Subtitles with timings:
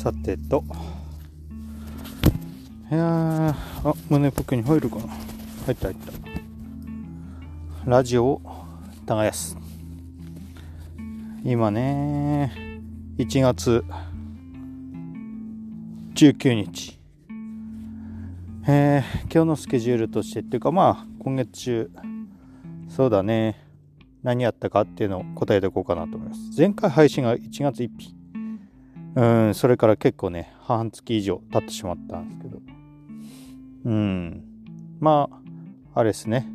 [0.00, 0.64] さてと。
[2.90, 3.54] いやあ
[4.08, 5.02] 胸ポケに入るかな。
[5.66, 5.96] 入った入っ
[7.84, 7.90] た。
[7.90, 8.42] ラジオを
[9.04, 9.58] 耕す。
[11.44, 12.50] 今ね
[13.18, 13.84] 1月
[16.14, 16.98] 19日
[18.66, 21.90] えー、今日のスケジュールとしてっていうかまあ今月中。
[22.88, 23.62] そうだね
[24.22, 26.40] 何やったかっていうのを答えていこうかなと思います。
[26.56, 28.19] 前回配信が1月1日
[29.14, 32.60] うんそれから結構ね半月以上経ってしまったんですけど。
[33.84, 34.44] うん。
[35.00, 35.28] ま
[35.94, 36.46] ああれですね。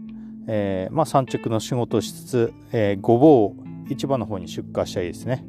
[0.48, 5.46] えー、まあ産直の仕事をしつつ、えー、ごぼうを市場の方に出荷したいですね。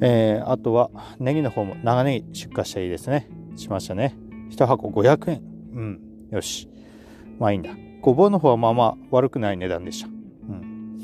[0.00, 3.28] えー、あとはネギの方も長ネギ出荷したいですね。
[3.56, 4.16] しましたね。
[4.50, 5.42] 1箱500円。
[5.72, 6.00] うん
[6.30, 6.68] よし。
[7.38, 7.70] まあいいんだ。
[8.00, 10.08] ごぼうの方はまあまあ悪くない値段でした。
[10.08, 10.10] う
[10.52, 10.98] ん。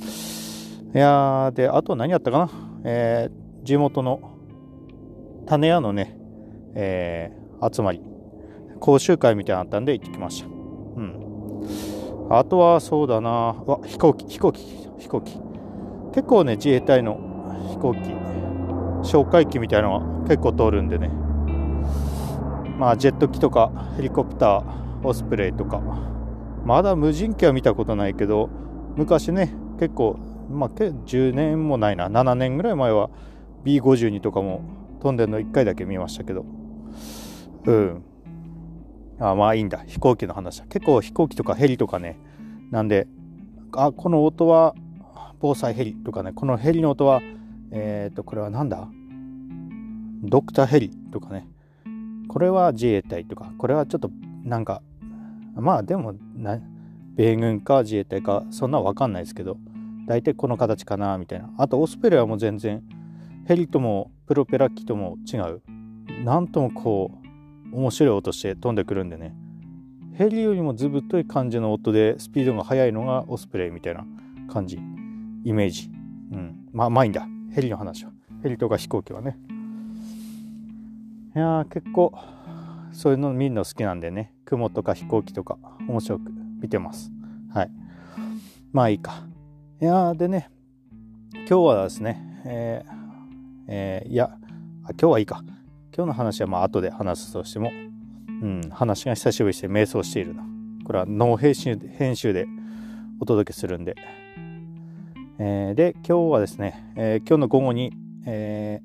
[0.95, 2.51] いやであと何やったかな。
[2.85, 4.34] えー、地元の
[5.47, 6.17] 種屋のね、
[6.75, 8.01] えー、集まり
[8.81, 10.49] 講習会みたいなのあったんで行ってきました。
[10.49, 12.29] うん。
[12.31, 13.31] あとはそうだな。
[13.31, 14.63] わ飛行機飛行機
[14.99, 15.39] 飛行機。
[16.15, 17.19] 結構ね自衛隊の
[17.71, 18.01] 飛行機
[19.03, 21.09] 哨戒機みたいなのが結構通るんでね。
[22.79, 25.81] まあジェット機とかヘリコプターオスプレイとか。
[26.65, 28.49] まだ無人機は見たことないけど
[28.97, 30.19] 昔ね結構
[30.51, 32.09] まあ10年もないな。
[32.09, 33.11] 7年ぐらい前は
[33.65, 34.63] B52 とかも
[35.05, 36.47] 飛んでるの1回だけ見ましたけど。
[37.67, 38.03] うん。
[39.21, 39.85] あまあいいんだ。
[39.87, 40.67] 飛行機の話だ。
[40.67, 42.19] 結構飛行機とかヘリとかね。
[42.71, 43.07] なんで
[43.73, 44.75] あこの音は
[45.41, 46.33] 防災ヘリとかね。
[46.33, 47.21] このヘリの音は
[47.71, 48.89] えっ、ー、とこれは何だ？
[50.23, 51.47] ドクターヘリとかね。
[52.29, 53.53] これは自衛隊とか。
[53.59, 54.11] これはちょっと
[54.43, 54.81] なんか
[55.55, 56.59] まあでもな
[57.15, 59.59] 米軍か自衛隊かそんな分かんないですけど。
[60.07, 61.51] 大体この形かなみたいな。
[61.59, 62.83] あとオスプレイはもう全然
[63.47, 65.63] ヘリともプロペラ機とも違う。
[66.25, 67.11] なんともこ
[67.73, 69.35] う面白い音して飛んでくるんでね。
[70.15, 74.07] ヘリよりもずぶとい感じの音でスピードが速いのがオスプレイみたいな
[74.49, 74.79] 感じ。
[75.45, 75.91] イメージ。
[76.33, 76.69] うん。
[76.73, 77.27] まあまあいいんだ。
[77.53, 78.13] ヘリの話は。
[78.43, 79.37] ヘリとか飛行機はね。
[81.37, 82.17] いや結構
[82.93, 84.33] そういうの見るの好きなんでね。
[84.47, 87.13] 雲とか飛行機とか面白く見てます。
[87.53, 87.71] はい。
[88.73, 89.27] まあいいか。
[89.83, 90.49] いやでね
[91.35, 93.04] 今日はですねえー
[93.67, 94.37] えー、いや
[94.91, 95.43] 今日はいいか。
[95.97, 97.71] 今日の話はまあ後で話すとしても
[98.43, 100.45] うん話が久しぶりして迷走しているな。
[100.85, 102.47] これはノー編集編集で
[103.21, 103.97] お届けするんで、
[105.39, 107.93] えー、で今日はですね、えー、今日の午後に、
[108.27, 108.83] え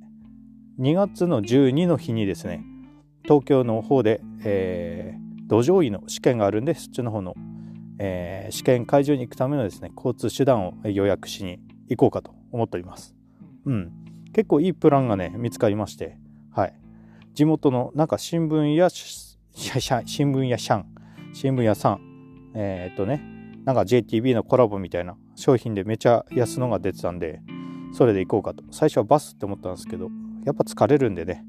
[0.79, 2.63] ー、2月の12の日にですね
[3.23, 7.35] 東京の方で、えー、土壌医の試験があるんでそっちの方の、
[7.99, 11.59] えー、試験会場に行くためのですね交通手段を予約しに
[11.89, 13.15] 行こうかと思っております。
[13.65, 13.91] うん。
[14.33, 16.17] 結構いいプランがね見つかりまして。
[16.51, 16.73] はい。
[17.33, 20.85] 地元のなんか新聞や 新聞屋シャン。
[21.33, 22.51] 新聞屋さん。
[22.55, 23.21] えー、っとね。
[23.65, 25.15] なんか JTB のコラボみたいな。
[25.35, 27.41] 商品でめちゃ安のが出てたんで
[27.93, 28.63] それで行こうかと。
[28.71, 30.09] 最初はバスって思ったんですけど
[30.45, 31.45] やっぱ疲れるんでね。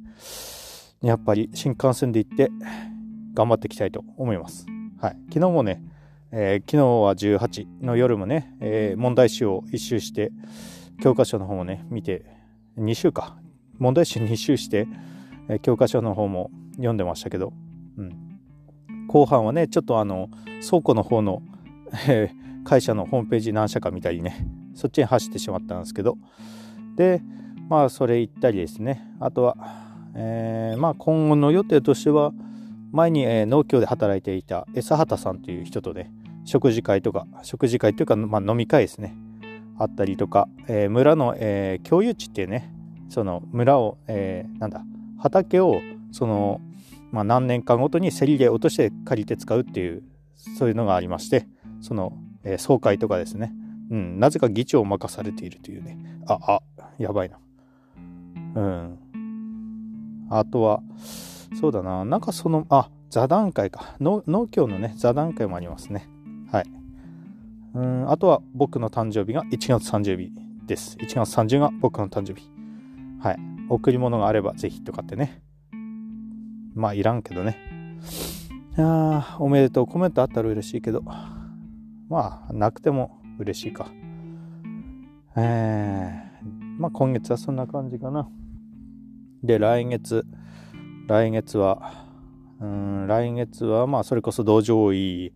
[1.03, 2.51] やっぱり新幹線で行って
[3.35, 4.67] 頑張っていきたいと思います。
[5.01, 5.17] はい。
[5.29, 5.83] 昨日もね、
[6.31, 10.31] えー、昨日は18の夜もね、えー、問題集を一周して
[11.03, 12.25] 教科書の方もね見て
[12.81, 13.37] 2週か。
[13.79, 14.87] 問題集2週して、
[15.63, 17.53] 教科書の方も読んでましたけど、
[17.97, 18.31] うん、
[19.09, 20.29] 後半はねちょっとあの
[20.65, 21.43] 倉庫の方の、
[22.09, 26.17] えー、会社のホームページ何社か見たりねそっちに走ってしまったんですけど。
[26.97, 27.23] で
[27.69, 29.07] まあそれ行ったりですね。
[29.21, 29.57] あとは、
[30.17, 32.33] えー、まあ今後の予定としては
[32.91, 36.11] 前に、え、農協で働いていた餌畑さんという人とね
[36.45, 39.17] 食事会とか食事会というか、まあ、飲み会ですね。
[39.81, 42.73] あったりとか、えー、村の、えー、共有地ってね
[43.09, 44.85] その村を、えー、なんだ
[45.19, 45.81] 畑を
[46.13, 46.61] その、
[47.13, 50.03] まあ、何年間ごとに競りで落として借りて使うっていう
[50.59, 51.47] そういうのがありまして
[51.81, 52.13] その、
[52.45, 53.53] え、総会とかですね、
[53.91, 55.99] うん、なぜか議長を任されているというね。
[56.27, 56.61] ああ
[56.99, 57.39] やばいな。
[58.55, 58.99] うん。
[60.31, 60.83] あとは
[61.59, 62.05] そうだな。
[62.05, 63.97] なんかそのあ座談会か。
[63.99, 66.09] 農協のね座談会もありますね。
[66.53, 66.80] はい。
[67.75, 70.33] うんあとは僕の誕生日が1月30日
[70.67, 70.97] です。
[70.99, 72.51] 1月30日が僕の誕生日。
[73.21, 73.39] はい。
[73.69, 75.43] 贈り物があればぜひとかってね。
[76.75, 77.57] まあいらんけどね。
[78.77, 81.03] いやおめでとうコメントあったら嬉しいけど。
[82.09, 83.87] まあなくても嬉しいか。
[85.37, 88.29] えー、まあ今月はそんな感じかな。
[89.43, 90.27] で、来月、
[91.07, 91.93] 来月は、
[92.61, 95.33] うん、来月はまあそれこそ道場医、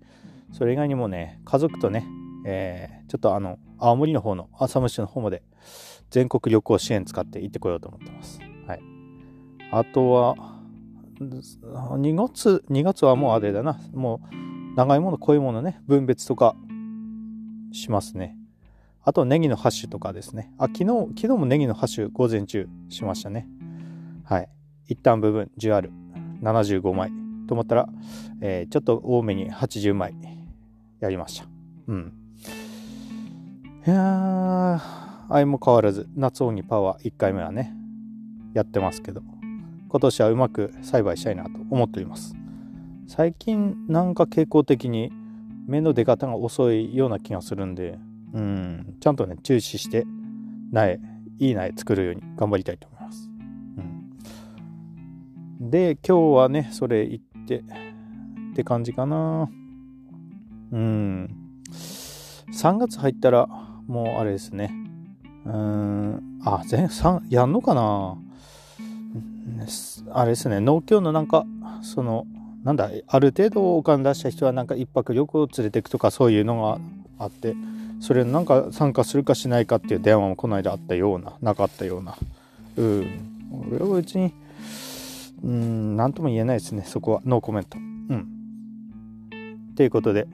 [0.52, 2.06] それ以外にもね、家族とね、
[2.44, 5.42] えー、ちょっとあの青森の方の浅虫の方まで
[6.10, 8.38] 全国旅行支援使って行ってこようと思ってます。
[8.66, 8.80] はい、
[9.72, 10.36] あとは、
[11.20, 13.78] 2月、2月はもうあれだな。
[13.92, 16.56] もう、長いもの、濃いものね、分別とか
[17.72, 18.36] しますね。
[19.02, 20.52] あと、ネギのハッシュとかですね。
[20.58, 20.86] あ、昨日、
[21.20, 23.48] 昨日もネギのハッシュ午前中しましたね。
[24.24, 24.48] はい。
[24.88, 25.90] 一旦部分 10R、
[26.42, 27.10] 75枚
[27.46, 27.88] と思ったら、
[28.40, 30.14] えー、ちょっと多めに80枚
[31.00, 31.46] やりました。
[31.88, 32.23] うん。
[33.86, 34.80] いやー、
[35.28, 37.74] 相も変わらず、夏鬼パワー1回目はね、
[38.54, 39.20] やってますけど、
[39.90, 42.34] 今年はうまく栽培したいなと思っております。
[43.06, 45.12] 最近なんか傾向的に
[45.66, 47.98] 芽の出方が遅いような気がするんで、
[48.32, 50.06] うん、ちゃんとね、注視して
[50.72, 50.98] 苗、
[51.38, 53.30] いい苗作るように頑張りたいと思います。
[55.60, 57.62] うん、で、今日はね、それ行ってっ
[58.56, 59.50] て感じかな。
[60.72, 61.28] うん。
[62.50, 64.72] 3月入ったら、もうあれですね。
[65.46, 68.16] うーん、あ、全3、やんのかな？
[70.12, 71.46] あれですね、農協のなんか、
[71.82, 72.26] その、
[72.64, 76.78] なんだ、ある程度お金出した人はなんか一泊旅行を連れていくとかそういうのが
[77.18, 77.54] あって、
[78.00, 82.16] それなんか参加するかしないかっていう電話もこの間あったような、なかったような。
[82.76, 83.06] うん。
[83.70, 84.34] 俺は別に、
[85.42, 87.22] うん、なんとも言えないですね、そこは。
[87.24, 87.78] ノーコメント。
[87.78, 88.26] うん。
[89.76, 90.26] ということで、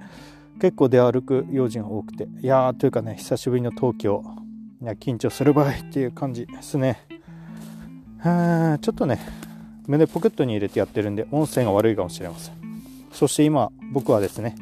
[0.61, 4.23] 結構出歩く用事が多くて、いやー、というかね、久しぶりの東京、
[4.83, 7.01] いや緊張する場合っていう感じですね。
[8.19, 9.19] はちょっとね、
[9.87, 12.55] 胸ポケットに入れてやってるんで、音声が悪いかもしれません。
[13.11, 14.55] そして今、僕はですね、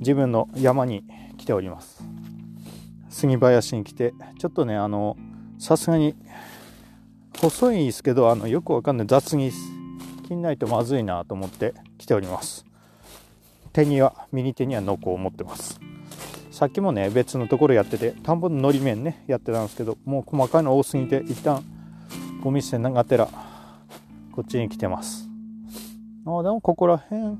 [0.00, 1.04] 自分の山に
[1.38, 2.02] 来ております。
[3.08, 5.16] 杉林に来て、ちょっとね、あの、
[5.60, 6.16] さすがに、
[7.38, 9.52] 細いですけど、あの、よくわかんない雑に
[10.26, 12.65] 切んないとまずいなと思って来ております。
[13.76, 15.78] 手には右手にはノコを持ってます。
[16.50, 21.62] さっきもね別のところやってて田んぼののり面ねやってたんですけどもう細かいの多すぎて一旦
[22.42, 23.28] ゴミ捨てがてら
[24.32, 25.28] こっちに来てます。
[26.24, 27.36] あでもここら辺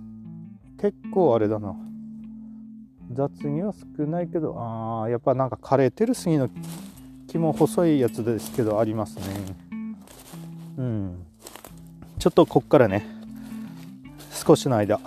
[0.78, 1.74] 結構あれだな。
[3.12, 6.50] 雑には少ないけどああやっぱなんか枯れてる杉の
[7.28, 9.24] 木も細いやつですけどありますね。
[10.76, 11.24] うん。
[12.18, 13.06] ちょっとこっからね
[14.30, 15.00] 少しの間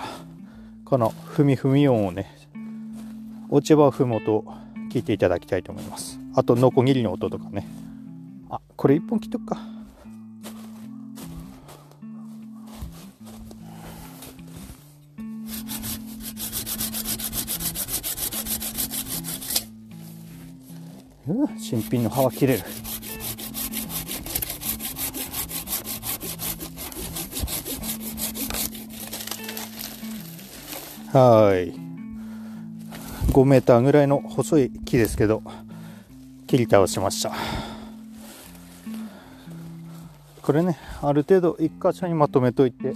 [0.89, 2.35] この踏み踏み音をね
[3.49, 4.45] 落ち葉を踏む音を
[4.91, 6.19] 聞いていただきたいと思います。
[6.33, 7.67] あとノコギリの音とかね。
[8.49, 9.59] あこれ1本切っとくか。
[21.59, 22.63] 新品の葉は切れる。
[31.13, 31.73] はい。
[33.31, 35.43] 5メーターぐらいの細い木ですけど
[36.47, 37.31] 切り倒しました。
[40.41, 42.93] これねある程度一箇所にまとめといて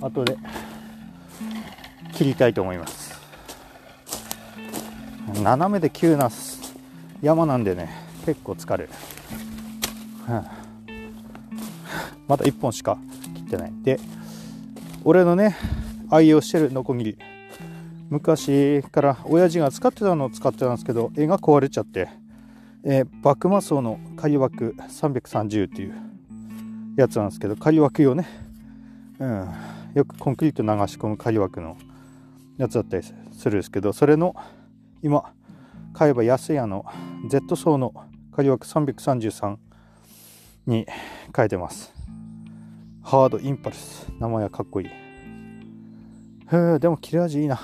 [0.00, 0.36] 後で
[2.14, 3.12] 切りたいと思います。
[5.42, 6.30] 斜めで急な
[7.20, 7.90] 山なんでね
[8.26, 8.90] 結構疲れる、
[12.26, 12.98] まだ1本しか
[13.34, 13.72] 切ってない。
[13.82, 14.00] で
[15.04, 15.56] 俺のね
[16.12, 17.18] 愛用してるノコギリ
[18.10, 22.10] 昔から親父が使ってたのを使ってたんですけど絵が壊れちゃって、
[22.84, 25.94] えー、幕魔荘の仮枠330っていう
[26.98, 28.28] やつなんですけど仮枠用ね、
[29.20, 29.48] うん、
[29.94, 31.78] よくコンクリート流し込む仮枠の
[32.58, 33.14] やつだったりす
[33.46, 34.36] るんですけどそれの
[35.00, 35.32] 今
[35.94, 36.84] 買えば安いあの
[37.30, 37.94] Z 層の
[38.36, 39.56] 仮枠333
[40.66, 40.86] に
[41.34, 41.92] 変えてます。
[43.02, 44.06] ハードインパルス。
[44.20, 45.01] 名前はかっこいい。
[46.52, 47.60] へえでも切れ味いいな。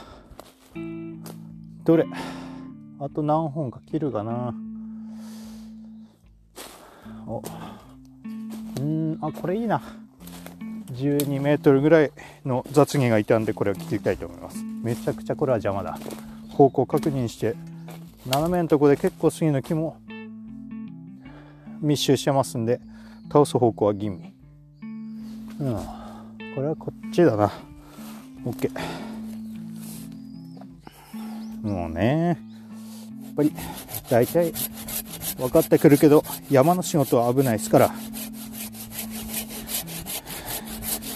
[1.84, 2.06] どれ？
[2.98, 4.54] あと何本か切るかな。
[7.26, 7.42] お。
[8.80, 9.82] うんあこれいいな。
[10.92, 12.10] 12メートルぐらい
[12.46, 14.64] の雑毛がいたんでこれを切りたいと思います。
[14.82, 15.98] めちゃくちゃこれは邪魔だ。
[16.48, 17.56] 方向確認して
[18.26, 19.98] 斜めのとこで結構杉の木も
[21.80, 22.80] 密集してますんで
[23.30, 24.32] 倒す方向は吟味。
[25.60, 25.76] うん
[26.54, 27.52] これはこっちだな。
[28.44, 28.70] OK
[31.62, 33.52] もうねやっぱり
[34.10, 34.52] 大体
[35.36, 37.90] 分かってくるけど山の仕事は危ないですから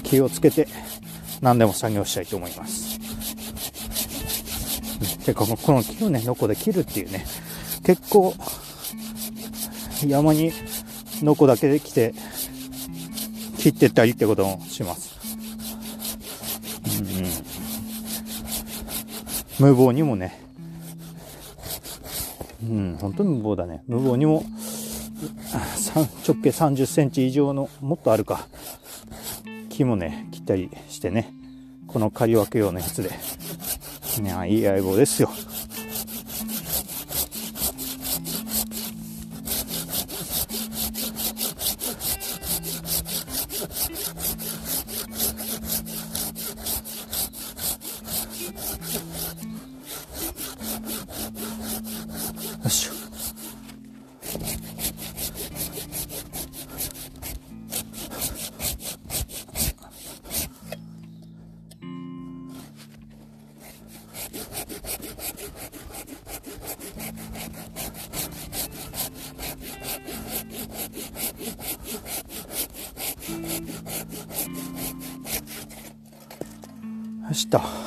[0.03, 0.69] 気をつけて
[1.41, 2.93] 何でも作業したいと思います。
[5.25, 7.25] てかこの木をねノコで切るっていうね
[7.85, 8.35] 結構
[10.07, 10.53] 山に
[11.23, 12.13] ノコだけで来て
[13.59, 15.12] 切ってったりってこともします。
[19.63, 20.41] 無謀にもね、
[22.65, 23.85] うん、本当に無謀だね。
[23.87, 24.43] 無謀にも、
[25.95, 26.07] 直
[26.43, 28.49] 径30センチ以上の、もっとあるか、
[29.69, 31.33] 木もね切ったりしてね。
[31.87, 33.11] この刈り分け用のやつで。
[34.21, 35.31] いやいい相棒ですよ。
[52.63, 52.89] よし。
[52.89, 52.93] ょ
[77.29, 77.49] よし。
[77.49, 77.82] と。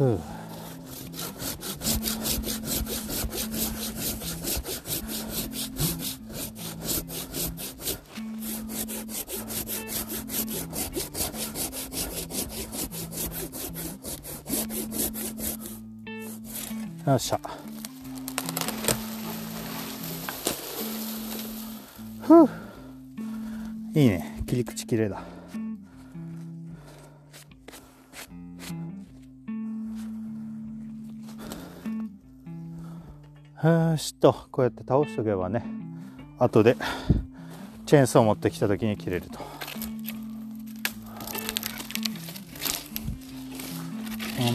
[0.00, 0.18] ふよ
[17.16, 17.40] っしゃ。
[22.22, 22.48] ふう。
[23.94, 24.42] いいね。
[24.46, 25.39] 切り口綺麗だ。
[33.62, 35.64] よしとこうやって倒しとけばね
[36.38, 36.76] 後で
[37.84, 39.38] チェーンソー持ってきた時に切れると。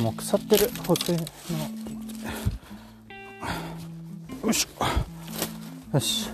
[0.01, 0.69] もう腐ってる。
[0.87, 1.21] 細いの。
[4.47, 4.67] よし。
[5.93, 6.29] よし。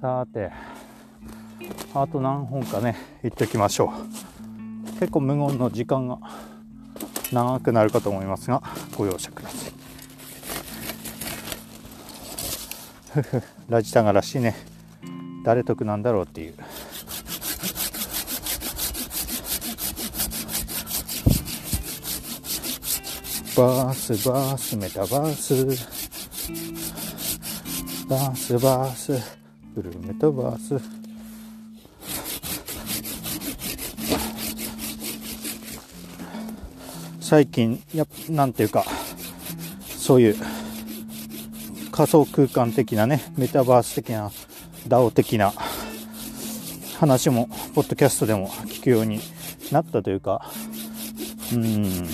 [0.00, 0.50] さて
[1.94, 4.94] あと何本かね行ってきましょう。
[5.00, 6.18] 結構無言の時間が
[7.32, 8.62] 長くなるかと思いますが
[8.96, 9.72] ご容赦ください
[13.68, 14.56] ラジタガらしいね。
[15.44, 16.54] 誰得なんだろうっていう。
[23.56, 25.66] バースバースメタバース。
[28.08, 29.18] バースバース。
[29.74, 31.04] フルメタバース。
[37.20, 38.84] 最近やなんていうか
[39.96, 40.36] そういう
[41.94, 44.32] 仮想空間的なねメタバース的な
[44.88, 45.52] DAO 的な
[46.98, 49.20] 話もポッドキャストでも聞くように
[49.70, 50.44] なったというか
[51.52, 52.08] うん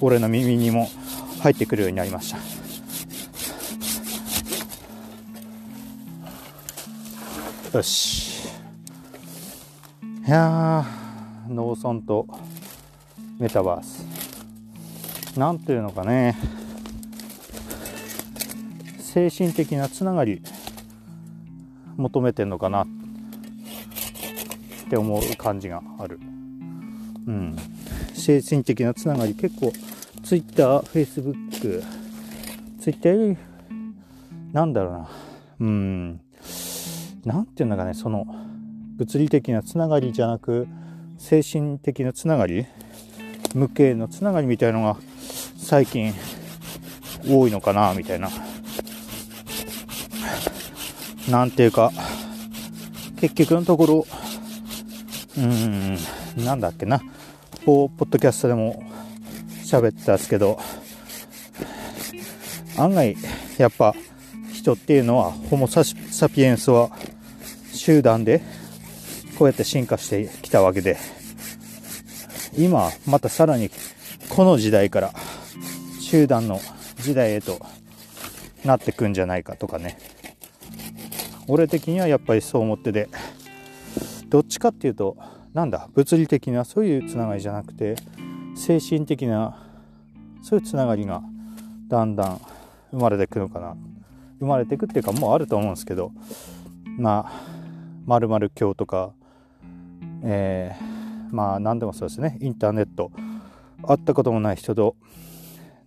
[0.00, 0.88] 俺の耳にも
[1.40, 2.38] 入ってくるようになりました。
[7.76, 8.48] よし。
[10.26, 12.26] いやー農村と
[13.38, 14.06] メタバース。
[15.36, 16.36] なんていうのかね。
[19.08, 20.42] 精神的なつながり
[21.96, 22.82] 求めてんのかな。
[22.82, 22.86] っ
[24.90, 26.20] て思う感じがある。
[27.26, 27.56] うん。
[28.12, 29.34] 精神的なつながり。
[29.34, 29.72] 結構
[30.22, 31.82] Twitter、Facebook、
[32.80, 33.38] Twitter
[34.52, 35.08] なんだろうな。
[35.60, 36.20] うん。
[37.24, 38.26] なんていうのかねその
[38.98, 40.68] 物理的なつながりじゃなく
[41.16, 42.66] 精神的なつながり
[43.54, 44.98] 無形のつながりみたいのが
[45.56, 46.12] 最近
[47.26, 48.28] 多いのかなみたいな。
[51.30, 51.92] なんていうか
[53.20, 54.06] 結局のところ
[55.36, 55.96] うん
[56.44, 57.00] なんだっけな。
[57.64, 58.82] ポッドキャストでも
[59.62, 60.58] 喋ったんですけど
[62.78, 63.14] 案外
[63.58, 63.94] やっぱ
[64.54, 65.84] 人っていうのはホモ・サ
[66.30, 66.90] ピエンスは
[67.74, 68.40] 集団で
[69.38, 70.96] こうやって進化してきたわけで
[72.56, 73.70] 今またさらに
[74.30, 75.12] この時代から
[76.00, 76.58] 集団の
[77.02, 77.60] 時代へと
[78.64, 79.98] なってくんじゃないかとかね。
[81.48, 83.08] 俺的にはやっぱりそう思ってて。
[84.28, 85.16] どっちかっていうと
[85.54, 87.96] なんだ物理的なそういうつながりじゃなくて
[88.54, 89.58] 精神的な
[90.42, 91.22] そういうつながりが
[91.88, 92.40] だんだん
[92.90, 93.76] 生まれてくのかな。
[94.38, 96.12] 生まれてくっていうかもうあると思うんですけど。
[96.98, 97.58] まあ
[98.06, 99.12] まる教とか
[100.22, 102.38] えー、まあ何でもそうですね。
[102.40, 103.10] インターネット。
[103.86, 104.96] 会ったこともない人と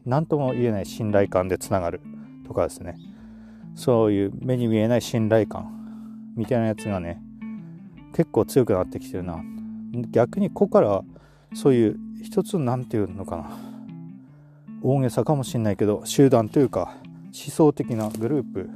[0.05, 2.01] 何とも言えない信頼感でつながる
[2.47, 2.95] とかですね。
[3.75, 7.21] そういう目に見えない信頼感みたいなやつがね
[8.13, 9.41] 結構強くなってきてるな。
[10.11, 11.01] 逆にここから
[11.53, 13.51] そういう一つ何て言うのかな。
[14.83, 18.69] 大げさかもしれないけど集団というか思想的なグループ。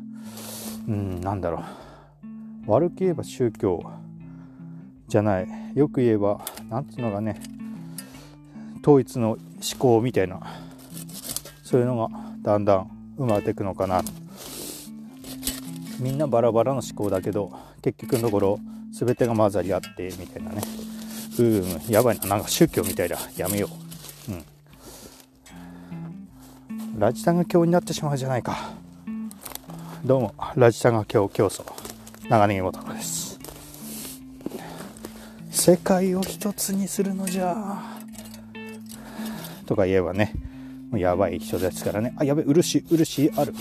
[0.88, 1.64] うんなんだろ
[2.68, 2.72] う。
[2.72, 3.82] 悪く言えば宗教。
[5.08, 5.48] じゃない。
[5.75, 7.40] よく言えば何ていうのがね。
[8.82, 9.40] 統一の思
[9.80, 10.40] 考みたいな。
[11.64, 12.10] そういうのが
[12.42, 14.04] だんだん生まれていくのかな。
[16.00, 18.60] みんなバラバラの思考だけど結局のところ
[18.92, 20.62] 全てが混ざり合ってみたいなね。
[21.38, 22.28] うんやばいな。
[22.28, 23.18] なんか宗教みたいだ。
[23.36, 23.70] やめよ
[24.30, 24.32] う。
[24.32, 24.46] うん。
[26.98, 28.74] ラジタンが今日になってしまうじゃないか。
[30.06, 31.66] どうもラジタンが今日競争
[32.30, 33.40] 長ネギ男です。
[35.52, 37.82] 世界を一つにするのじゃ。
[39.66, 40.34] とか言えばね
[40.92, 42.14] もうやばい人ですからね。
[42.18, 43.54] あやべ漆漆ある。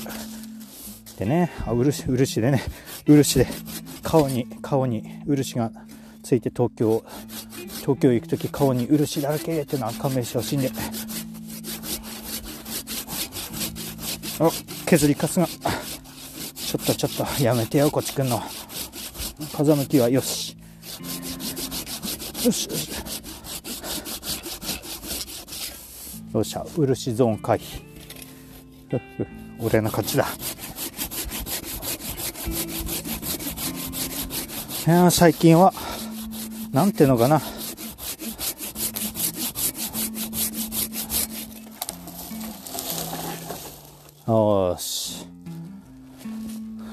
[1.18, 1.50] でね。
[1.66, 2.62] あ漆漆でね。
[3.06, 3.46] 漆で。
[4.02, 5.70] 顔に顔に漆が
[6.22, 7.04] ついて東京
[7.80, 10.70] 東京行く時顔に漆だらけってのは勘弁してほしいんで。
[14.40, 14.50] あ
[14.86, 15.46] 削りかすが。
[15.46, 18.40] ちょっとちょっとやめてよこっちくんの。
[19.56, 20.56] 風向きはよし。
[22.44, 22.90] よしよし。
[26.34, 27.60] よっしゃ漆ゾーン回。
[27.60, 27.84] 避
[29.60, 30.34] 俺の勝ちだいや
[35.10, 35.72] 最近は
[36.70, 37.40] なんていうのかな。
[44.26, 45.26] よし。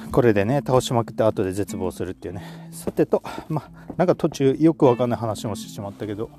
[0.09, 2.69] これでね倒しまくって後で絶望するっていうね。
[2.71, 6.29] さてとまあなんか途中よくわかんない話もしてしまったけど。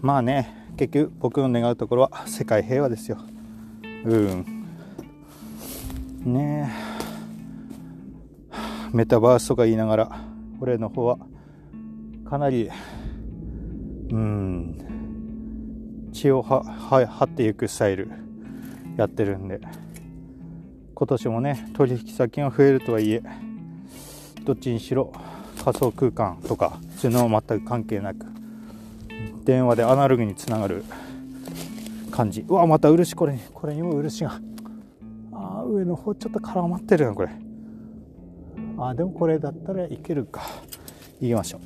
[0.00, 3.18] まあね結局僕の願うところは世界平和ですよ。
[4.04, 4.44] うん。
[6.24, 6.68] ね
[8.52, 8.56] え。
[8.92, 10.27] メタバースとか言いながら
[10.60, 11.18] 俺の方は
[12.28, 12.70] かなり
[14.10, 18.10] うん血を張っていくスタイル
[18.96, 19.60] やってるんで
[20.94, 23.22] 今年もね取引先が増えるとはいえ
[24.44, 25.12] どっちにしろ
[25.64, 28.26] 仮想空間とかそういうのは全く関係なく
[29.44, 30.84] 電話でアナログにつながる
[32.10, 32.44] 感じ。
[32.48, 34.40] うわまた漆これこれにも漆が。
[35.32, 37.30] あ上の方ちょっと絡まってるなこれ。
[38.80, 40.42] あでもこれだったらいけるか。
[41.20, 41.60] 行きましょう。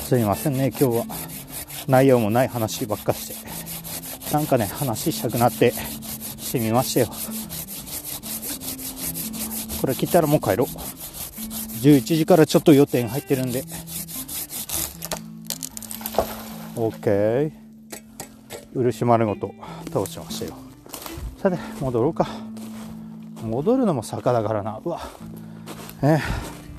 [0.00, 0.70] すいませんね。
[0.70, 1.04] 今日は
[1.86, 3.34] 内容もない話ばっかして。
[4.32, 5.72] なんかね話したくなって
[6.38, 7.06] してみましたよ。
[9.80, 10.66] これ切ったらもう帰ろう。
[11.82, 13.62] 11時からちょっと予定入ってるんで。
[16.74, 17.52] OK
[18.74, 19.54] 漆丸ごと
[19.92, 20.65] 倒しましたよ。
[21.50, 22.26] さて戻ろうか。
[23.44, 24.80] 戻るのも坂だからな。
[24.84, 25.00] うわ。
[26.02, 26.18] え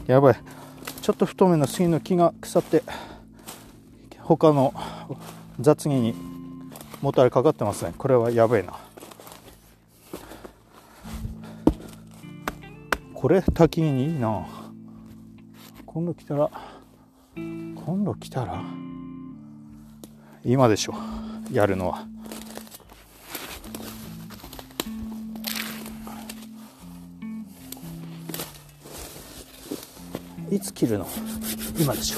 [0.07, 0.35] ー、やばい。
[1.01, 2.83] ちょっと太めの杉の木が腐って
[4.19, 4.73] 他の
[5.61, 6.13] 雑技に
[7.01, 7.93] もたれかかってますね。
[7.97, 8.73] これはやべえな。
[13.13, 14.45] これ滝にいいな。
[15.85, 16.51] 今度来たら
[17.35, 18.61] 今度来たら？
[20.43, 20.93] 今でしょ
[21.53, 22.05] やるのは。
[30.49, 31.07] いつ切るの？
[31.77, 32.17] 今でしょ。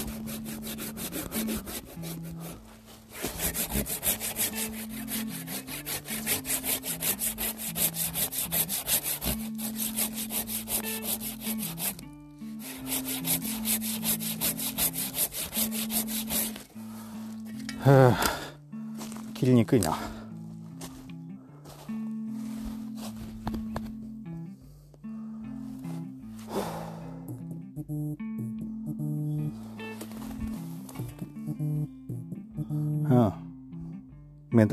[17.82, 19.98] はあ切りにくいな。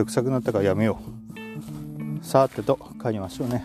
[0.07, 1.01] 面倒くさくなったからやめよ
[2.23, 2.25] う。
[2.25, 3.65] さてと帰りましょうね。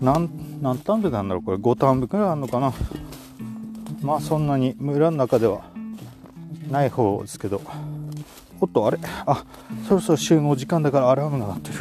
[0.00, 0.28] 何
[0.60, 1.56] 何ターン部なんだろうこれ。
[1.56, 2.72] 5ターン部くらいあるのかな。
[4.02, 5.62] まあそんなに村の中では
[6.68, 7.62] ない方ですけど。
[8.60, 8.98] おっとあれ。
[9.24, 9.44] あ
[9.86, 11.76] そろそろ集合時間だからアラームが鳴ってる。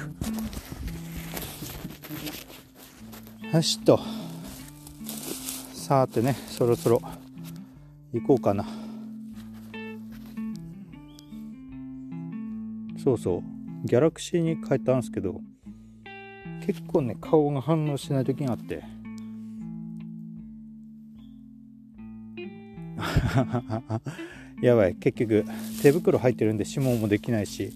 [3.52, 4.00] よしと。
[5.74, 7.02] さてねそろそろ
[8.14, 8.66] 行こうかな。
[13.08, 13.41] そうそう。
[13.86, 15.39] ギャラクシーに変えたんですけど
[16.65, 18.84] 結構ね顔が反応しない時があって。
[24.62, 24.96] やばい。
[24.96, 25.46] 結局
[25.82, 27.72] 手袋入ってるんで指紋もできないし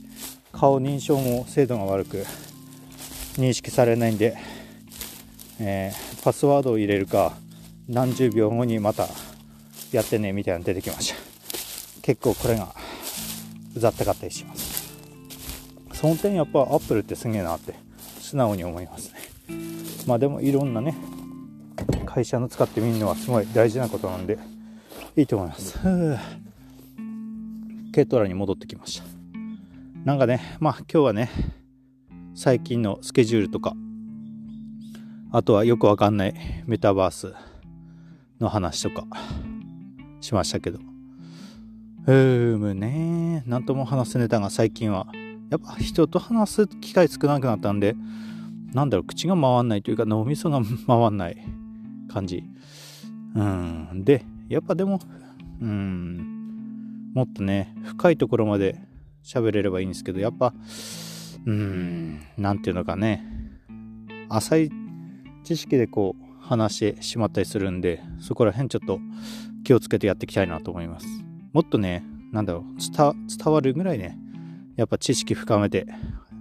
[0.52, 2.26] 顔認証も精度が悪く
[3.36, 4.36] 認識されないんで、
[5.62, 7.38] えー、パスワードを入れるか
[7.88, 9.08] 何十秒後にまた
[9.94, 11.16] やってねみたいなの出てきました。
[12.02, 12.76] 結構これが
[13.78, 14.61] うざったかったりします。
[16.02, 17.76] その点やっぱアップルってすげえなって
[18.20, 19.20] 素直に思いますね。
[20.08, 20.96] まあでもいろんなね
[22.08, 24.40] 会社の使ってみるのはすごい大事なことなんで
[25.16, 25.78] いいと思います。
[27.94, 29.06] 軽トラに戻ってきました。
[30.04, 31.30] なんかねまあ今日はね
[32.34, 33.76] 最近のスケジュールとか
[35.32, 36.34] あとはよくわかんない
[36.66, 37.36] メタバース
[38.40, 39.06] の話とか
[40.20, 40.80] しましたけど。
[42.08, 45.06] うーむねなんとも話すネタが最近は。
[45.52, 47.96] やっぱ人と話す機会少なくなったんで
[48.74, 51.38] なんだろう口が回んないというか脳みそが回んない
[52.10, 52.44] 感じ。
[53.36, 54.04] うん。
[54.06, 55.00] でやっぱでも
[55.62, 57.12] うん。
[57.14, 58.80] もっとね深いところまで
[59.26, 60.54] 喋れればいいんですけどやっぱ
[61.46, 62.22] うん。
[62.38, 63.26] 何て言うのかね。
[64.30, 64.72] 浅い
[65.44, 69.00] 知識でこう話してしまったりするんでそこら辺ちょっと
[69.66, 71.08] 気をつけてやっていきたいなと思います。
[71.52, 74.18] もっとねなんだろう伝わるぐらいね
[74.76, 75.86] やっぱ知識深めて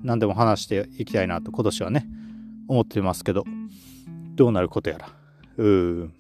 [0.03, 2.07] 何でも話していきたいなと今年はね
[2.69, 3.45] 思ってますけど
[4.35, 5.09] どうなることやら。
[5.57, 6.11] うー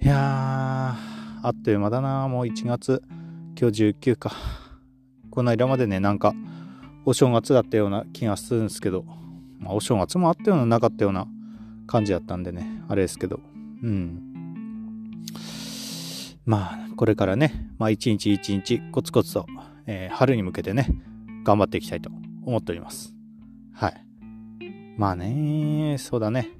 [0.00, 2.28] いやーあっという間だな。
[2.28, 3.02] もう1月。
[3.60, 4.32] 今日19か。
[5.30, 6.34] この間までねなんか
[7.04, 9.04] お正月だったような気がするんですけど、
[9.58, 11.26] まあ、お正月もあったようななかったような
[11.86, 13.40] 感じだったんでねあれですけど。
[13.82, 14.32] うん。
[16.44, 19.46] まあこれからね、まあ、一日一日コツコツと、
[19.86, 20.88] えー、春に向けてね
[21.44, 22.10] 頑張っていきたいと
[22.44, 23.14] 思っております。
[23.74, 24.06] はい。
[24.96, 26.50] まあねそうだね。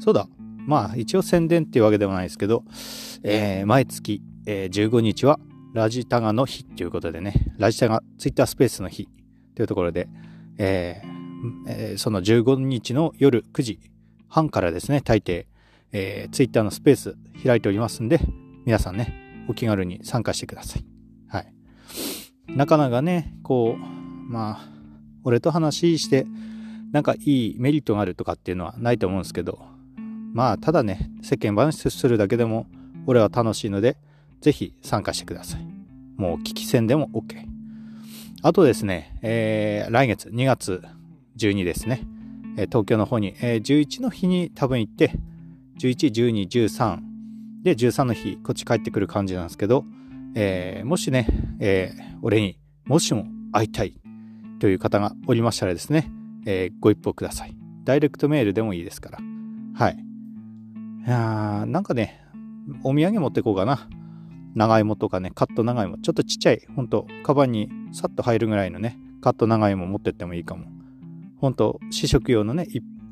[0.00, 0.28] そうだ。
[0.66, 2.64] まあ一応宣伝っていうわけでもないですけど、
[3.22, 5.38] えー、毎月、えー、15日は
[5.74, 9.08] ラジタガの日ということでねラジタガツイッタースペースの日
[9.54, 10.08] というところで、
[10.58, 11.22] えー
[11.66, 13.80] えー、その15日の夜9時
[14.28, 15.46] 半からですね、大抵、
[15.92, 18.20] えー、ツイッターのスペース開いておりますんで、
[18.64, 20.91] 皆さんね、お気軽に参加してください。
[22.48, 24.68] なかなかね、こう、まあ、
[25.24, 26.26] 俺と話して、
[26.92, 29.58] なんかいいメリットがあるとかっていうのはないと思うんですけど、
[30.32, 32.66] まあ、ただね、世間話するだけでも、
[33.06, 33.96] 俺は楽しいので、
[34.40, 35.66] ぜひ参加してください。
[36.16, 37.44] もう聞き戦でも OK。
[38.42, 40.82] あとですね、えー、来月2月
[41.38, 42.02] 12ですね、
[42.56, 45.12] えー、東京の方に、えー、11の日に多分行って、
[45.78, 46.98] 11、12、13
[47.62, 49.84] で13の日こっち帰ってくる感じなんですけど、
[50.34, 51.26] えー、もしね、
[51.60, 54.00] えー、俺にもしも会いたい
[54.60, 56.10] という方がおりましたらですね、
[56.46, 57.56] えー、ご一報ください。
[57.84, 59.18] ダイレクトメールでもいいですから。
[59.74, 59.96] はい。
[61.06, 62.20] いやなんかね、
[62.84, 63.88] お土産持ってこうかな。
[64.54, 65.98] 長芋とかね、カット長芋。
[65.98, 70.66] ちょっとちっちゃい、ほんと、カバンにさっと入るぐらいのね、カット長芋持ってってもいいかも。
[71.38, 72.66] ほんと、試食用のね、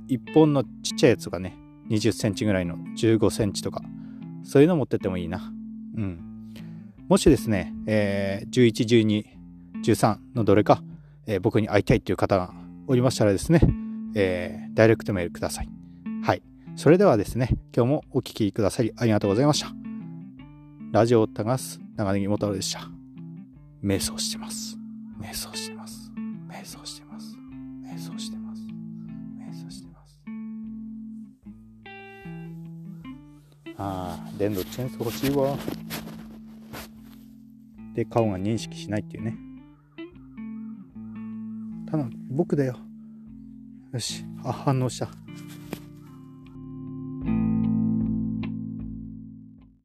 [0.09, 1.56] 1本のちっちゃいやつがね、
[1.88, 3.83] 20センチぐらいの15センチとか、
[4.44, 5.52] そういうの持ってってもいいな。
[5.96, 6.29] うん。
[7.11, 9.25] もしですね、えー、11、12、
[9.83, 10.81] 13のどれか、
[11.27, 12.55] えー、僕に会いたいっていう方が
[12.87, 13.61] おりましたらですね、
[14.14, 15.68] えー、ダイレクトメールください。
[16.23, 16.42] はい。
[16.77, 19.73] それではですね、今日もお聴きくださりありがとうございました。
[20.92, 22.88] ラジオを流す長ネギ元でした。
[23.83, 24.79] 瞑想してます。
[25.20, 26.12] 瞑想してます。
[26.49, 27.37] 瞑想してます。
[27.85, 28.62] 瞑想してます。
[29.37, 30.20] 瞑想してます。
[33.79, 35.59] ああ、電動チェーンソー欲しいわ。
[37.94, 39.37] で、顔が認識しないっていうね。
[41.90, 42.76] ただ、僕だよ。
[43.92, 44.24] よし。
[44.44, 45.09] あ、反応した。